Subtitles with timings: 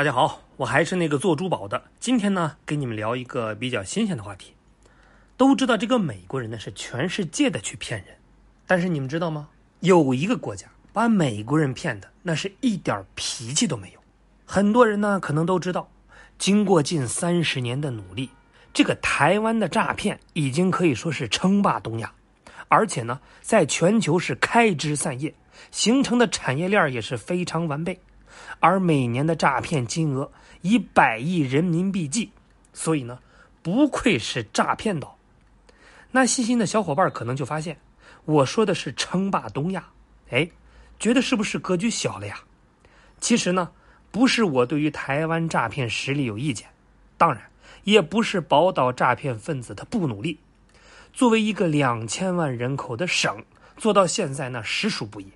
[0.00, 1.82] 大家好，我还是那个做珠宝的。
[1.98, 4.54] 今天呢，跟你们聊一个比较新鲜的话题。
[5.36, 8.16] 都知道这个美国人呢是全世界的去骗人，
[8.66, 9.50] 但是你们知道吗？
[9.80, 14.00] 有一个国家把美国人骗的那是一点脾气都没有。
[14.46, 15.86] 很多人呢可能都知道，
[16.38, 18.30] 经过近三十年的努力，
[18.72, 22.10] 这个台湾的诈骗已经可以说是称霸东亚，
[22.68, 25.34] 而且呢在全球是开枝散叶，
[25.70, 28.00] 形成的产业链也是非常完备。
[28.58, 30.30] 而每年的诈骗金额
[30.62, 32.30] 以百亿人民币计，
[32.72, 33.18] 所以呢，
[33.62, 35.16] 不愧是诈骗岛。
[36.10, 37.78] 那细心的小伙伴可能就发现，
[38.24, 39.88] 我说的是称霸东亚，
[40.30, 40.50] 哎，
[40.98, 42.40] 觉得是不是格局小了呀？
[43.20, 43.70] 其实呢，
[44.10, 46.68] 不是我对于台湾诈骗实力有意见，
[47.16, 47.42] 当然
[47.84, 50.38] 也不是宝岛诈骗分子他不努力。
[51.12, 53.44] 作为一个两千万人口的省，
[53.76, 55.26] 做到现在那实属不易。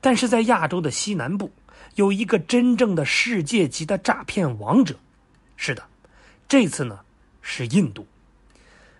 [0.00, 1.52] 但是在亚洲的西南部。
[1.98, 5.00] 有一个真正的世界级的诈骗王者，
[5.56, 5.82] 是的，
[6.46, 7.00] 这次呢
[7.42, 8.06] 是印度。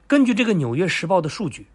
[0.08, 1.68] 根据这个《纽约时报》的数据，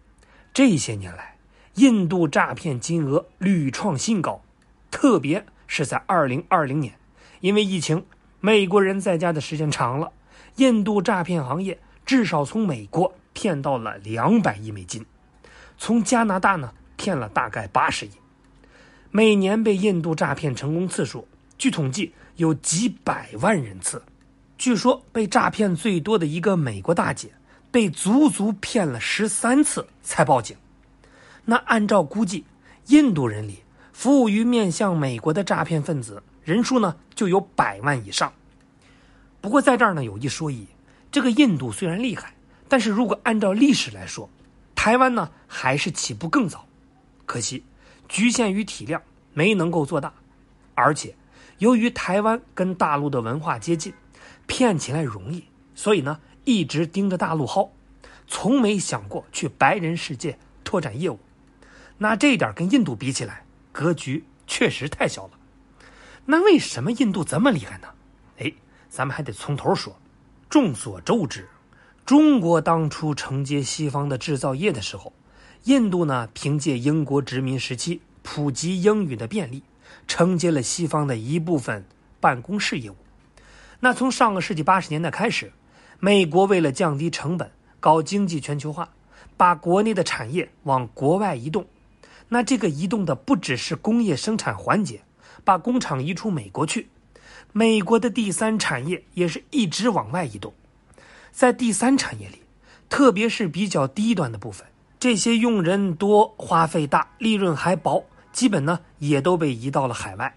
[0.52, 1.38] 这些年来，
[1.76, 4.42] 印度诈骗金额屡创新高，
[4.90, 6.98] 特别是在2020年，
[7.40, 8.04] 因为疫情，
[8.40, 10.12] 美国人在家的时间长了，
[10.56, 15.06] 印度诈骗行业至少从美国骗到了两百亿美金，
[15.78, 18.10] 从加拿大呢骗了大概八十亿。
[19.16, 24.02] 每年被印度诈骗成功次数，据统计有几百万人次。
[24.58, 27.30] 据说被诈骗最多的一个美国大姐，
[27.70, 30.56] 被足足骗了十三次才报警。
[31.44, 32.44] 那按照估计，
[32.86, 33.60] 印度人里
[33.92, 38.32] 服务于面向美国的诈骗分子人数呢，就有百万以上。
[39.40, 40.66] 不过在这儿呢，有一说一，
[41.12, 42.34] 这个印度虽然厉害，
[42.66, 44.28] 但是如果按照历史来说，
[44.74, 46.66] 台湾呢还是起步更早。
[47.24, 47.62] 可惜。
[48.08, 49.02] 局限于体量，
[49.32, 50.12] 没能够做大，
[50.74, 51.14] 而且
[51.58, 53.92] 由于台湾跟大陆的文化接近，
[54.46, 57.70] 骗起来容易，所以呢一直盯着大陆薅，
[58.26, 61.18] 从没想过去白人世界拓展业务。
[61.98, 65.30] 那这点跟印度比起来，格局确实太小了。
[66.26, 67.88] 那为什么印度这么厉害呢？
[68.38, 68.52] 哎，
[68.88, 69.96] 咱们还得从头说。
[70.50, 71.48] 众所周知，
[72.06, 75.12] 中国当初承接西方的制造业的时候。
[75.64, 79.62] 印度呢，凭借英国殖民时期普及英语的便利，
[80.06, 81.86] 承接了西方的一部分
[82.20, 82.96] 办公室业务。
[83.80, 85.54] 那从上个世纪八十年代开始，
[86.00, 88.90] 美国为了降低成本，搞经济全球化，
[89.38, 91.66] 把国内的产业往国外移动。
[92.28, 95.00] 那这个移动的不只是工业生产环节，
[95.44, 96.88] 把工厂移出美国去，
[97.52, 100.52] 美国的第三产业也是一直往外移动。
[101.32, 102.42] 在第三产业里，
[102.90, 104.66] 特别是比较低端的部分。
[105.04, 110.34] 这些用人多、花费大、利润还薄，基本呢也都被移到了海外。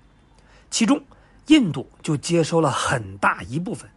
[0.69, 1.01] 其中，
[1.45, 3.89] 印度就接收了很大一部分。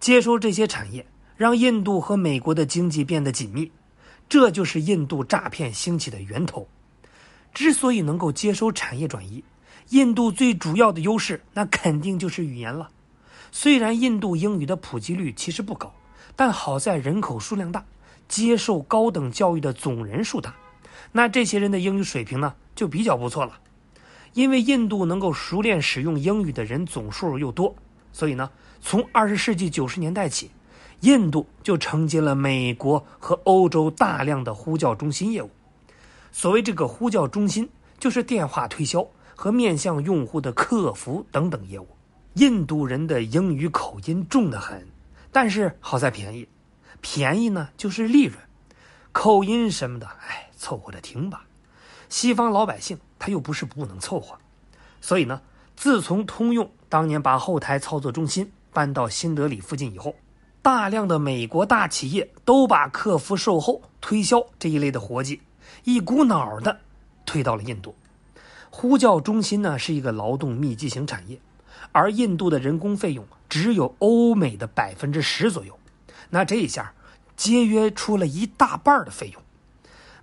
[0.00, 1.06] 接收这些产业，
[1.36, 3.70] 让印度和美国的经济变得紧密，
[4.28, 6.66] 这就是印度诈骗兴起的源头。
[7.52, 9.44] 之所以能够接收产业转移，
[9.90, 12.90] 印度最主要的优势那肯定就是语言了。
[13.52, 15.94] 虽然印度英语的普及率其实不高，
[16.34, 17.84] 但好在人口数量大。
[18.28, 20.54] 接受高等教育的总人数大，
[21.12, 23.58] 那这些人的英语水平呢就比较不错了。
[24.32, 27.74] 因为印度能够熟练使用英语的人总数又多，
[28.12, 30.50] 所以呢，从二十世纪九十年代起，
[31.00, 35.50] 印度就承接了美国和欧洲大量的呼叫中心业务。
[36.32, 37.68] 所谓这个呼叫中心，
[38.00, 39.06] 就是电话推销
[39.36, 41.86] 和面向用户的客服等等业务。
[42.34, 44.84] 印度人的英语口音重得很，
[45.30, 46.48] 但是好在便宜。
[47.06, 48.38] 便宜呢，就是利润，
[49.12, 51.44] 口音什么的，哎，凑合着听吧。
[52.08, 54.38] 西方老百姓他又不是不能凑合，
[55.02, 55.42] 所以呢，
[55.76, 60.14] 自从通用当年把后台操作中心搬到新德里附近以后，
[60.62, 65.42] 大量的美国大企业都把客服售后、推销这一类的活计
[65.84, 66.80] 一股脑的
[67.26, 67.94] 推到了印度。
[68.70, 71.38] 呼叫中心呢是一个劳动密集型产业，
[71.92, 75.78] 而印度的人工费用只有欧美的百分之十左右。
[76.30, 76.92] 那这一下，
[77.36, 79.42] 节约出了一大半的费用。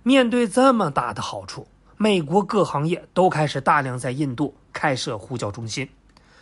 [0.02, 5.88] 面对这么大的好处，美国各行业都开始大量在印度开设呼叫中心，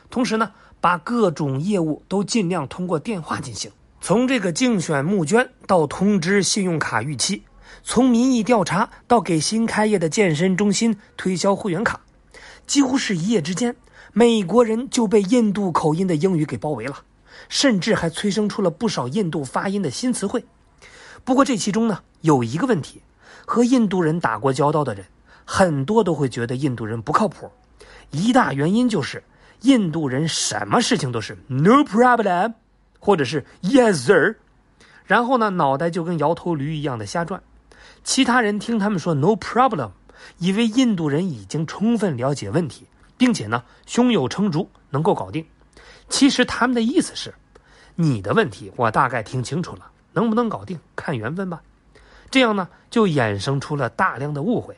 [0.08, 3.70] 同时呢，把各种业务都尽量通过电话进行。
[4.00, 7.42] 从这个竞选募捐到通知信用卡逾期，
[7.82, 12.00] 从民意调查到给新开业的健身中心推销会员卡，
[12.66, 13.76] 几乎是一夜之间，
[14.14, 17.02] 美国人就被印度口音的英语给包围了。
[17.48, 20.44] 甚至还催生出了不少印度发音的新词汇。
[21.25, 23.02] 不过这其中呢有一个问题，
[23.46, 25.04] 和印度人打过交道的人
[25.44, 27.50] 很多都会觉得印度人不靠谱。
[28.10, 29.22] 一大原因就是
[29.62, 32.54] 印度人什么事情都是 no problem，
[32.98, 34.37] 或者是 yes sir，
[35.04, 37.42] 然后呢，脑袋就跟摇头驴一样的瞎转。
[38.02, 39.90] 其他人听他们说 no problem，
[40.38, 42.87] 以为印度人已经充分了解问题，
[43.19, 45.44] 并且呢，胸有成竹，能够搞定。
[46.10, 47.32] 其实他们的意思是，
[47.94, 51.62] 你的问题我大概听清楚了，能不能搞定看缘分吧。
[52.30, 54.76] 这样呢，就衍生出了大量的误会。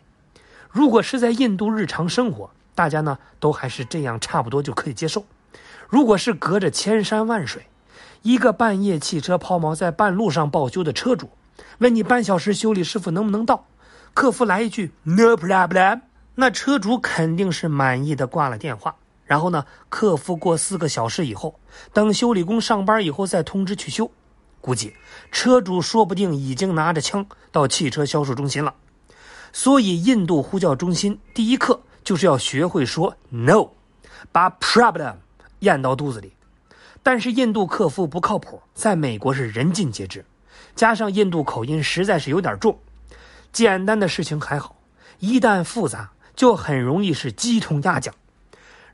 [0.70, 5.24] 如果是在印度日常生活，大家呢都还是这样，差不多就可以接受。
[5.88, 7.66] 如果是隔着千山万水，
[8.22, 11.30] 一个半夜汽车抛锚在半路上报修的车主，
[11.78, 13.66] 问你半小时修理师傅能不能到，
[14.14, 16.00] 客服来一句 “No problem”，
[16.36, 18.94] 那车主肯定是满意的挂了电话。
[19.32, 21.58] 然后呢，客服过四个小时以后，
[21.94, 24.10] 等修理工上班以后再通知去修。
[24.60, 24.94] 估计
[25.30, 28.74] 车主说不定已经拿着枪到汽车销售中心了。
[29.50, 33.68] 所以，印度呼叫中心第一课就是要学会说 “no”，
[34.30, 35.14] 把 “problem”
[35.60, 36.34] 咽到肚子里。
[37.02, 40.22] 但是，印度客服不靠谱，在美国是人尽皆知。
[40.76, 42.78] 加上印度口音实在是有点重，
[43.50, 44.76] 简单的事情还好，
[45.20, 48.14] 一旦复杂，就很容易是鸡同鸭讲。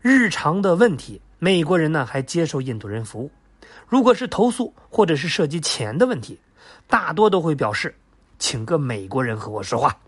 [0.00, 3.31] 日常的问题，美国人呢还接受印度人服务；
[3.89, 6.39] 如果是投诉或者是涉及钱的问题，
[6.87, 7.95] 大多都会表示
[8.39, 9.99] 请个美国人和我说话。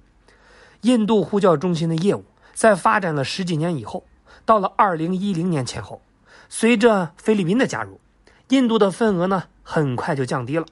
[0.83, 4.05] 印度呼叫中心的业务在发展了十几年以后，
[4.45, 6.01] 到了二零一零年前后，
[6.49, 8.01] 随着菲律宾的加入，
[8.49, 10.65] 印度的份额呢很快就降低了。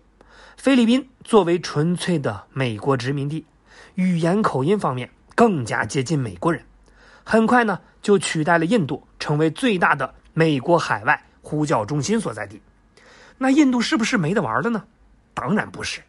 [0.56, 3.44] 菲律宾作为纯粹的美国殖民地，
[3.96, 6.62] 语言口音方面更加接近美国人，
[7.30, 12.58] 很快呢就取代了印度，成为最大的美国海外呼叫中心所在地。
[13.36, 14.82] 那印度是不是没得玩了呢？
[15.34, 16.00] 当然不是，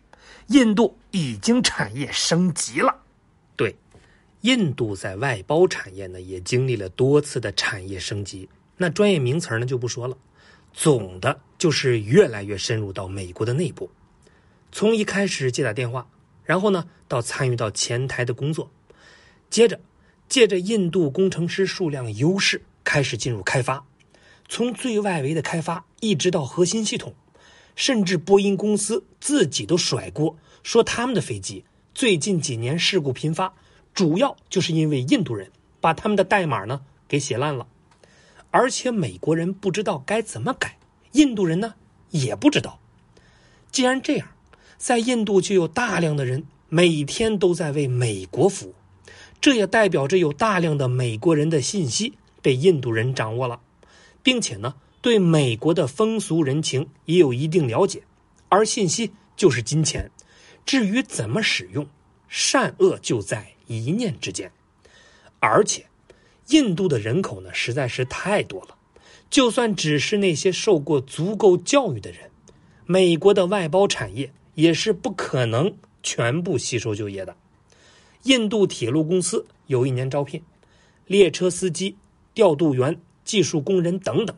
[0.47, 2.95] 印度已经产业升级了。
[3.57, 3.75] 对。
[4.43, 8.47] 印度在外包产业呢，也经历了多次的产业升级。
[8.77, 10.15] 那专业名词呢就不说了，
[10.71, 13.91] 总的就是越来越深入到美国的内部。
[14.71, 16.07] 从一开始接打电话，
[16.45, 18.71] 然后呢到参与到前台的工作，
[19.49, 19.77] 接着
[20.29, 23.83] 借着印度工程师数量优势开始进入开发，
[24.47, 27.15] 从最外围的开发一直到核心系统，
[27.75, 31.65] 甚至波音公司自己都甩锅，说他们的飞机
[31.95, 33.53] 最近几年事故频发。
[33.91, 37.67] 主要就是因为印度人把他们的代码呢给写烂了，
[38.51, 40.77] 而且美国人不知道该怎么改，
[41.13, 41.73] 印度人呢
[42.11, 42.79] 也不知道。
[43.71, 44.29] 既然这样，
[44.77, 48.75] 在印度就有大量的人每天都在为美国服务，
[49.41, 53.61] 这也代表着有大量的美国人的信息被印度人掌握了，
[54.21, 58.03] 并且呢对美国的风俗人情也有一定了解，
[58.49, 60.11] 而信息就是金钱，
[60.65, 61.87] 至于怎么使用，
[62.27, 63.53] 善恶就在。
[63.71, 64.51] 一念之间，
[65.39, 65.85] 而且，
[66.47, 68.75] 印度的人口呢实在是太多了，
[69.29, 72.31] 就算只是那些受过足够教育的人，
[72.87, 77.35] 美国的外包产业也是不可能全部吸收就业的。
[78.23, 80.41] 印度铁路公司有一年招聘
[81.05, 81.95] 列车司机、
[82.33, 84.35] 调度员、技术工人等等，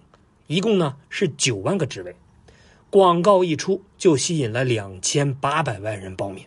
[0.47, 2.15] 一共呢是九万个职位，
[2.89, 6.45] 广告一出就吸引了两千八百万人报名。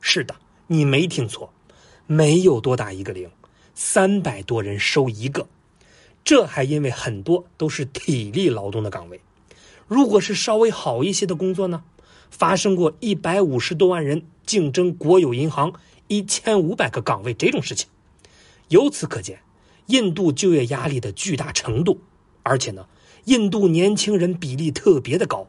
[0.00, 0.34] 是的，
[0.68, 1.52] 你没听错。
[2.06, 3.30] 没有多大一个零，
[3.74, 5.46] 三百多人收一个，
[6.24, 9.20] 这还因为很多都是体力劳动的岗位。
[9.86, 11.84] 如果是稍微好一些的工作呢，
[12.30, 15.72] 发生过一百五十多万人竞争国有银行
[16.10, 17.88] 一千五百个岗位这种事情。
[18.66, 19.38] 由此可见，
[19.86, 22.00] 印度就业压力的巨大程度，
[22.42, 22.88] 而且呢，
[23.26, 25.46] 印度年轻人比例特别的高，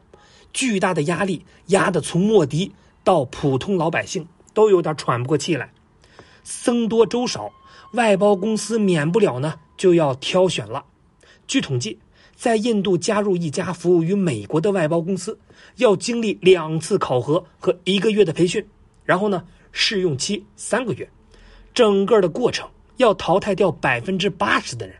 [0.52, 2.70] 巨大的压力压得从莫迪
[3.02, 5.72] 到普通老百姓都有点喘不过气来。
[6.44, 7.52] 僧多粥少，
[7.94, 10.84] 外包公司免不了呢就要挑选了。
[11.48, 11.98] 据统计，
[12.36, 15.40] 在印度加入一家服务于美国的外包公司，
[15.78, 18.64] 要经历两次考核和一个月的培训，
[19.04, 19.42] 然后呢
[19.72, 21.10] 试用期三个月，
[21.74, 24.96] 整个的过程要淘汰掉百分之八十的人，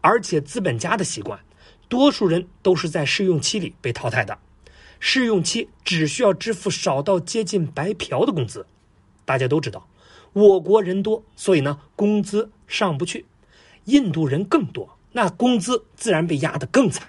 [0.00, 1.40] 而且资本家的习惯，
[1.88, 4.36] 多数人都是在试用期里被淘汰的。
[4.98, 8.66] 试用期只需要支付少到接近白嫖的工资，
[9.24, 9.86] 大家都知道。
[10.32, 13.24] 我国人多，所以呢，工资上不去。
[13.86, 17.08] 印度人更多，那工资自然被压得更惨。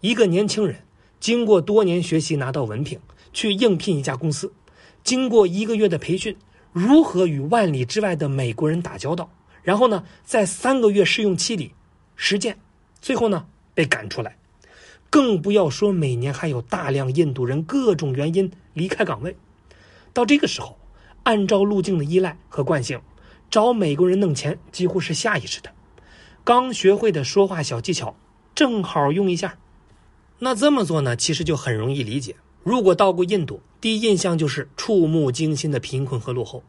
[0.00, 0.82] 一个年轻人
[1.20, 2.98] 经过多年学习拿到文凭，
[3.32, 4.52] 去应聘一家公司，
[5.04, 6.36] 经过一个月的培训，
[6.72, 9.30] 如何与万里之外的美国人打交道？
[9.62, 11.72] 然后呢，在三个月试用期里
[12.16, 12.58] 实践，
[13.00, 14.36] 最后呢被赶出来。
[15.10, 19.36] 更不要说每年还有大量印度人各种原因离开岗位。
[20.12, 20.78] 到这个时候。
[21.24, 23.00] 按照路径的依赖和惯性，
[23.48, 25.70] 找美国人弄钱几乎是下意识的。
[26.42, 28.16] 刚学会的说话小技巧，
[28.56, 29.56] 正好用一下。
[30.40, 32.34] 那这么做呢，其实就很容易理解。
[32.64, 36.62] 如果到过印度，第一印象就是触目惊心的贫困和落后，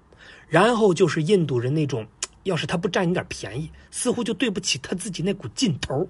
[0.48, 2.08] 然后就是印度人那种，
[2.42, 6.10] 要是他不占你点便宜，似乎就对不起他自己那股劲头。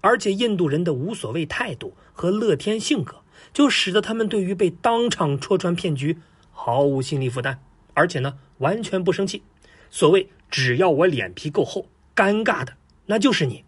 [0.00, 3.16] 而且印度人的无所谓态度和乐天性格，
[3.52, 6.16] 就使得他们对于被当场戳穿骗局
[6.52, 7.58] 毫无心理负担，
[7.92, 9.42] 而且呢，完全不生气。
[9.90, 12.74] 所谓只要我脸皮够厚，尴尬的
[13.06, 13.64] 那就是你。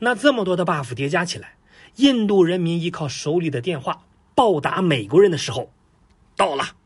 [0.00, 1.54] 那这么多的 buff 叠加起来。
[1.96, 4.04] 印度人民依靠手里的电话
[4.34, 5.72] 报答美国人的时候，
[6.38, 6.77] 到了。